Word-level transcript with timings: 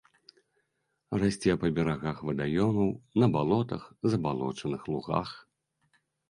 Расце 1.23 1.51
па 1.63 1.69
берагах 1.79 2.17
вадаёмаў, 2.29 2.89
на 3.25 3.29
балотах, 3.37 3.83
забалочаных 4.15 4.81
лугах. 4.95 5.29